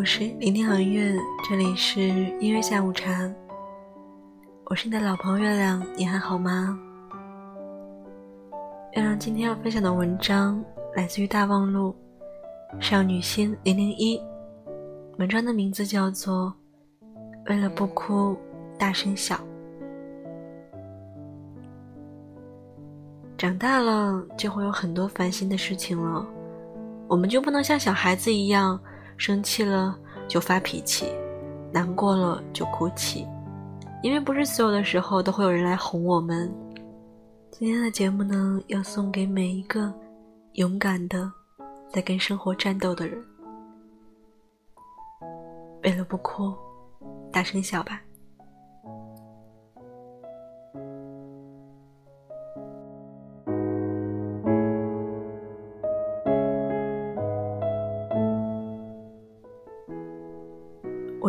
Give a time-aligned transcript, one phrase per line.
[0.00, 1.14] 我是聆听航月，
[1.46, 2.00] 这里是
[2.40, 3.30] 音乐下午茶。
[4.64, 6.80] 我是你的老朋友月亮，你还好吗？
[8.92, 10.64] 月亮今天要分享的文章
[10.96, 11.94] 来自于大望路
[12.80, 14.18] 少女心零零一，
[15.18, 16.50] 文章的名字叫做
[17.50, 18.34] 《为了不哭
[18.78, 19.36] 大声笑》。
[23.36, 26.26] 长大了就会有很多烦心的事情了，
[27.06, 28.80] 我们就不能像小孩子一样。
[29.20, 29.94] 生气了
[30.26, 31.12] 就发脾气，
[31.70, 33.28] 难过了就哭泣，
[34.02, 36.50] 因为不是所有的时候都会有人来哄我们。
[37.50, 39.92] 今天的节目呢，要送给每一个
[40.54, 41.30] 勇敢的
[41.90, 43.22] 在跟生活战斗的人。
[45.82, 46.54] 为了不哭，
[47.30, 48.00] 大声笑吧。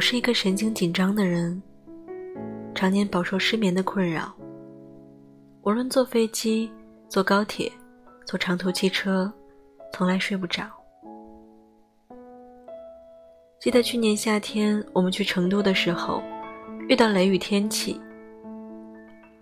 [0.00, 1.62] 我是一个神经紧张的人，
[2.74, 4.34] 常年饱受失眠的困扰。
[5.60, 6.72] 无论坐飞机、
[7.06, 7.70] 坐高铁、
[8.24, 9.30] 坐长途汽车，
[9.92, 10.64] 从来睡不着。
[13.60, 16.22] 记得去年夏天我们去成都的时候，
[16.88, 18.00] 遇到雷雨天气，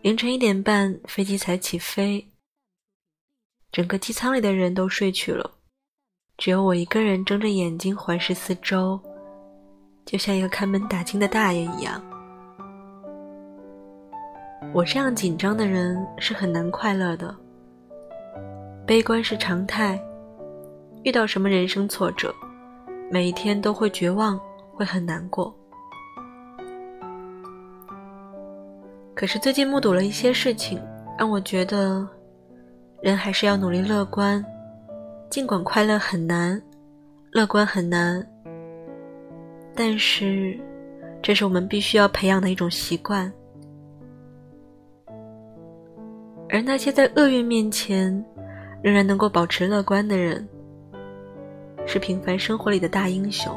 [0.03, 2.27] 凌晨一点半飞机才起飞，
[3.71, 5.53] 整个机舱里的人都睡去了，
[6.37, 9.01] 只有我一个人睁着眼睛环视四周。
[10.09, 12.03] 就像一个看门打更的大爷一样，
[14.73, 17.37] 我这样紧张的人是很难快乐的。
[18.87, 20.03] 悲观是常态，
[21.03, 22.35] 遇到什么人生挫折，
[23.13, 24.41] 每一天都会绝望，
[24.73, 25.55] 会很难过。
[29.15, 30.81] 可是最近目睹了一些事情，
[31.19, 32.09] 让我觉得，
[33.03, 34.43] 人还是要努力乐观，
[35.29, 36.59] 尽管快乐很难，
[37.33, 38.27] 乐观很难。
[39.81, 40.59] 但是，
[41.23, 43.33] 这是我们必须要培养的一种习惯。
[46.49, 48.13] 而那些在厄运面前
[48.83, 50.45] 仍然能够保持乐观的人，
[51.87, 53.57] 是平凡生活里的大英雄。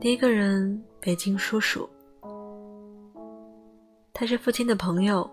[0.00, 1.86] 第一个人，北京叔叔，
[4.14, 5.30] 他是父亲的朋友，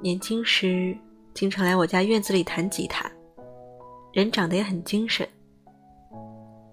[0.00, 0.96] 年轻时
[1.34, 3.10] 经常来我家院子里弹吉他，
[4.12, 5.26] 人长得也很精神。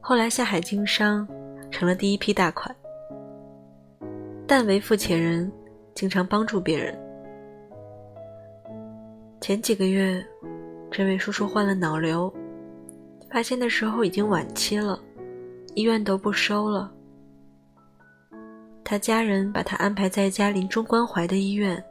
[0.10, 1.28] 后来下海经商，
[1.70, 2.76] 成了第一批大款。
[4.48, 5.52] 但为富且仁，
[5.94, 7.00] 经常帮助别人。
[9.40, 10.26] 前几个月，
[10.90, 12.34] 这位叔叔患了脑瘤，
[13.30, 15.00] 发现的时候已经晚期了，
[15.76, 16.92] 医院都不收了。
[18.84, 21.84] 他家人把他安排在家临终关怀的医院，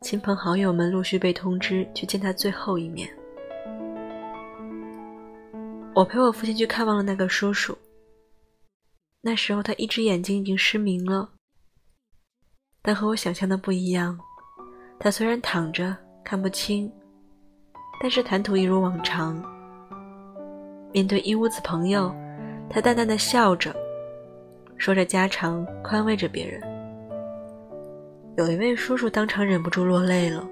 [0.00, 3.06] 亲朋好友们陆续被通知去见他最后一面。
[5.96, 7.76] 我陪我父亲去看望了那个叔叔。
[9.22, 11.30] 那时候他一只眼睛已经失明了，
[12.82, 14.18] 但和我想象的不一样。
[15.00, 16.92] 他虽然躺着看不清，
[17.98, 19.42] 但是谈吐一如往常。
[20.92, 22.14] 面对一屋子朋友，
[22.68, 23.74] 他淡淡的笑着，
[24.76, 26.60] 说着家常，宽慰着别人。
[28.36, 30.46] 有一位叔叔当场忍不住落泪了。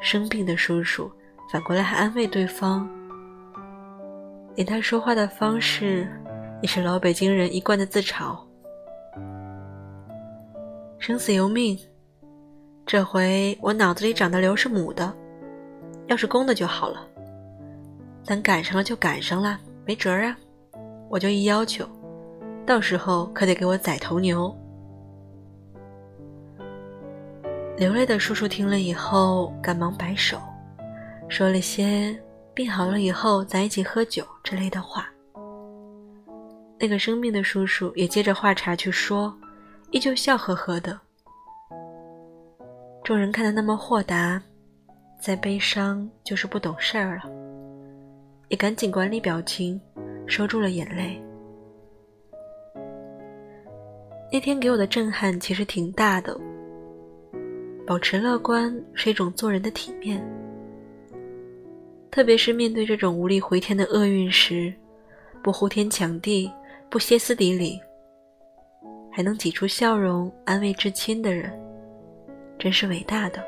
[0.00, 1.10] 生病的叔叔
[1.52, 2.88] 反过来还安慰对方。
[4.54, 6.08] 连他说话的方式，
[6.60, 8.36] 也是老北京人一贯的自嘲。
[10.98, 11.78] 生死由命，
[12.84, 15.12] 这回我脑子里长的瘤是母的，
[16.08, 17.06] 要是公的就好了。
[18.22, 20.36] 咱赶上了就赶上了，没辙啊！
[21.08, 21.86] 我就一要求，
[22.66, 24.54] 到时候可得给我宰头牛。
[27.78, 30.38] 流泪的叔叔听了以后，赶忙摆手，
[31.28, 32.14] 说了些。
[32.54, 35.08] 病好了以后，咱一起喝酒之类的话。
[36.78, 39.34] 那个生病的叔叔也接着话茬去说，
[39.90, 40.98] 依旧笑呵呵的。
[43.04, 44.42] 众人看他那么豁达，
[45.20, 47.24] 再悲伤就是不懂事儿了，
[48.48, 49.80] 也赶紧管理表情，
[50.26, 51.22] 收住了眼泪。
[54.32, 56.38] 那天给我的震撼其实挺大的。
[57.86, 60.24] 保持乐观是一种做人的体面。
[62.10, 64.74] 特别是面对这种无力回天的厄运时，
[65.42, 66.50] 不呼天抢地，
[66.90, 67.80] 不歇斯底里，
[69.12, 71.52] 还能挤出笑容安慰至亲的人，
[72.58, 73.44] 真是伟大的，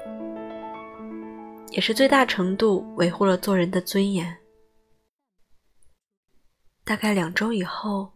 [1.71, 4.37] 也是最大程度维护了做人的尊严。
[6.85, 8.13] 大概两周以后，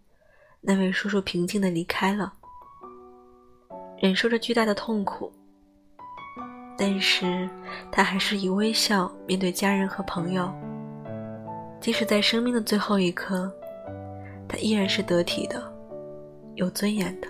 [0.61, 2.33] 那位叔叔平静的离开了，
[3.99, 5.33] 忍受着巨大的痛苦。
[6.79, 7.49] 但是
[7.91, 10.53] 他还是以微笑面对家人和朋友，
[11.81, 13.51] 即使在生命的最后一刻，
[14.47, 15.63] 他依然是得体的，
[16.55, 17.29] 有尊严的。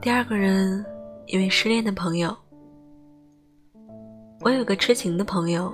[0.00, 0.84] 第二个人，
[1.26, 2.34] 一位失恋的朋友。
[4.40, 5.70] 我有个痴情的朋友，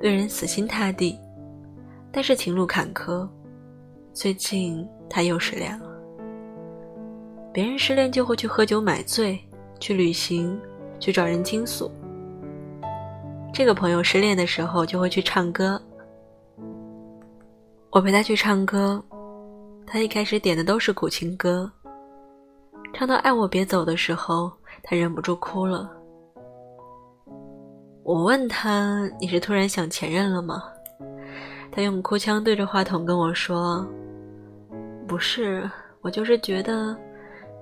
[0.00, 1.18] 对人死心塌地，
[2.12, 3.28] 但是情路坎坷。
[4.12, 5.88] 最近他又失恋了。
[7.52, 9.38] 别人失恋就会去喝酒买醉，
[9.80, 10.60] 去旅行，
[11.00, 11.90] 去找人倾诉。
[13.52, 15.80] 这个朋友失恋的时候就会去唱歌。
[17.90, 19.02] 我陪他去唱歌，
[19.86, 21.70] 他一开始点的都是苦情歌。
[22.94, 24.52] 唱到“爱我别走”的时候，
[24.82, 25.90] 他忍不住哭了。
[28.08, 30.64] 我问他：“你是突然想前任了吗？”
[31.70, 33.86] 他用哭腔对着话筒跟我说
[35.06, 35.70] ：“不是，
[36.00, 36.96] 我就是觉得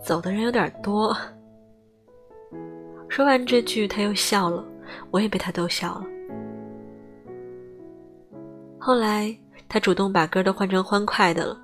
[0.00, 1.16] 走的人有点多。”
[3.10, 4.64] 说完这句，他又笑了，
[5.10, 6.04] 我也被他逗笑了。
[8.78, 9.36] 后来，
[9.68, 11.58] 他主动把歌都换成欢快的了，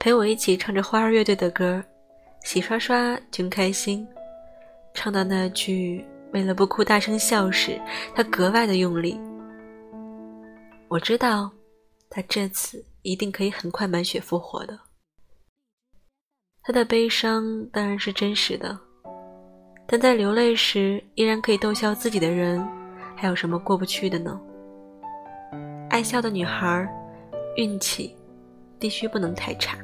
[0.00, 1.80] 陪我一起唱着花儿乐队的歌。
[2.42, 4.04] 洗刷刷，真开心。
[4.92, 7.80] 唱到那句“为了不哭大声笑”时，
[8.14, 9.20] 他格外的用力。
[10.88, 11.50] 我知道，
[12.10, 14.78] 他这次一定可以很快满血复活的。
[16.62, 18.78] 他的悲伤当然是真实的，
[19.86, 22.66] 但在流泪时依然可以逗笑自己的人，
[23.16, 24.40] 还有什么过不去的呢？
[25.90, 26.88] 爱笑的女孩，
[27.56, 28.16] 运气
[28.78, 29.76] 必须不能太差。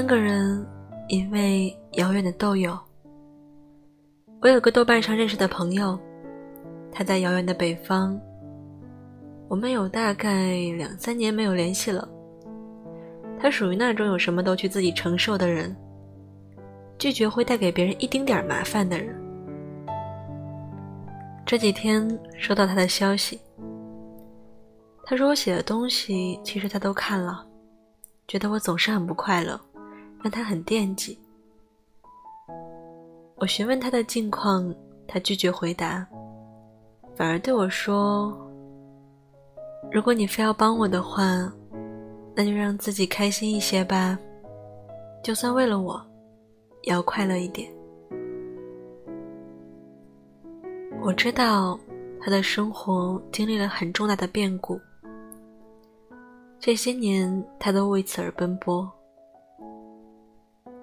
[0.00, 0.66] 三个人，
[1.08, 2.74] 一位遥远的豆友。
[4.40, 6.00] 我有个豆瓣上认识的朋友，
[6.90, 8.18] 他在遥远的北方。
[9.46, 12.08] 我们有大概两三年没有联系了。
[13.38, 15.76] 他属于那种有什么都去自己承受的人，
[16.96, 19.14] 拒绝会带给别人一丁点儿麻烦的人。
[21.44, 23.38] 这几天收到他的消息，
[25.04, 27.46] 他说我写的东西其实他都看了，
[28.26, 29.60] 觉得我总是很不快乐。
[30.22, 31.18] 让他很惦记。
[33.36, 34.74] 我询问他的近况，
[35.08, 36.06] 他拒绝回答，
[37.16, 38.36] 反而对我说
[39.90, 41.50] ：“如果你非要帮我的话，
[42.34, 44.18] 那就让自己开心一些吧，
[45.22, 46.00] 就算为了我，
[46.82, 47.72] 也要快乐一点。”
[51.02, 51.80] 我知道
[52.20, 54.78] 他的生活经历了很重大的变故，
[56.58, 58.86] 这些年他都为此而奔波。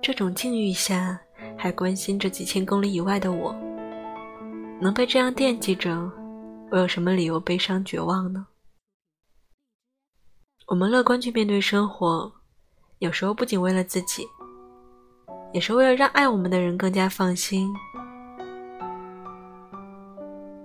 [0.07, 1.19] 这种境遇下，
[1.57, 3.53] 还关心着几千公里以外的我，
[4.79, 6.09] 能被这样惦记着，
[6.71, 8.47] 我有什么理由悲伤绝望呢？
[10.67, 12.31] 我们乐观去面对生活，
[12.99, 14.25] 有时候不仅为了自己，
[15.51, 17.69] 也是为了让爱我们的人更加放心。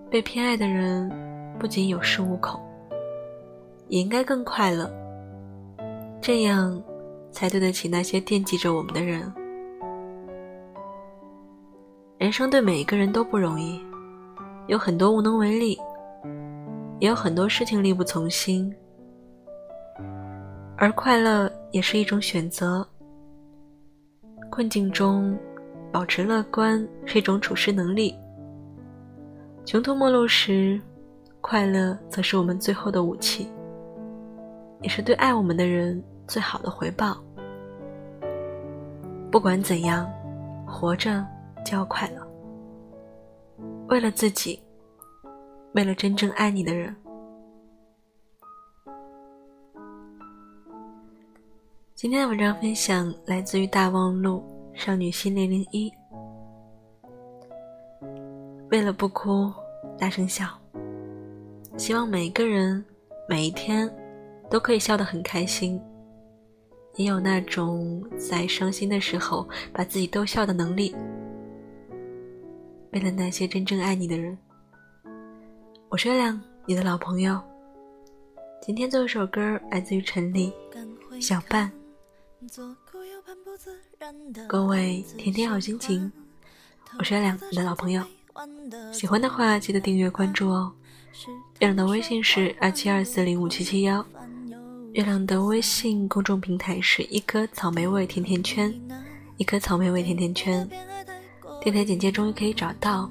[0.09, 1.11] 被偏爱的人
[1.59, 2.61] 不仅有恃无恐，
[3.89, 4.89] 也应该更快乐。
[6.21, 6.81] 这样。
[7.33, 9.33] 才对得起那些惦记着我们的人。
[12.19, 13.81] 人生对每一个人都不容易，
[14.69, 15.77] 有很多无能为力，
[17.01, 18.73] 也有很多事情力不从心。
[20.77, 22.87] 而快乐也是一种选择。
[24.51, 25.37] 困境中，
[25.91, 28.15] 保持乐观是一种处事能力。
[29.65, 30.81] 穷途末路时，
[31.41, 33.49] 快乐则是我们最后的武器，
[34.81, 36.03] 也是对爱我们的人。
[36.26, 37.17] 最好的回报。
[39.31, 40.11] 不管怎样，
[40.67, 41.25] 活着
[41.64, 42.26] 就要快乐。
[43.88, 44.62] 为了自己，
[45.73, 46.95] 为了真正爱你的人。
[51.95, 54.43] 今天的文章分享来自于大望路
[54.75, 55.93] 少女心零零一。
[58.71, 59.52] 为了不哭，
[59.97, 60.47] 大声笑。
[61.76, 62.85] 希望每一个人
[63.29, 63.91] 每一天
[64.50, 65.81] 都可以笑得很开心。
[66.97, 70.95] 也有那种在伤心的时候把自己逗笑的能力。
[72.93, 74.37] 为了那些真正爱你的人，
[75.89, 77.41] 我是月亮，你的老朋友。
[78.61, 80.53] 今天最后一首歌来自于陈粒，
[81.21, 81.73] 《小半》。
[84.47, 86.13] 各位天天好心情，
[86.99, 88.05] 我是月亮，你的老朋友。
[88.93, 90.71] 喜欢的话记得订阅关注哦。
[91.61, 94.05] 月亮的微信是二七二四零五七七幺。
[94.95, 98.71] 月亮的微信公众平台是一颗草莓味甜甜圈，
[99.39, 100.69] 一颗草莓味甜甜圈。
[101.63, 103.11] 电台简介终于可以找到，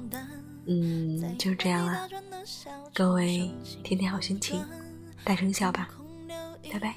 [0.66, 2.08] 嗯，就是这样了。
[2.94, 3.50] 各位
[3.82, 4.64] 天天好心情，
[5.24, 5.88] 大声笑吧，
[6.72, 6.94] 拜拜。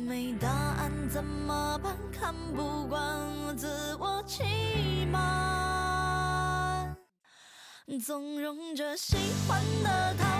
[0.00, 0.48] 没答
[1.08, 1.96] 怎么办？
[2.12, 3.00] 看不惯
[3.46, 3.66] 我自
[3.98, 6.94] 我欺瞒，
[8.04, 9.16] 纵容着喜
[9.48, 10.37] 欢的、他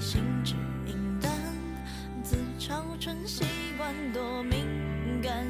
[0.00, 0.54] 心智
[0.86, 1.30] 阴淡，
[2.22, 3.44] 自嘲成习
[3.76, 4.66] 惯，多敏
[5.22, 5.46] 感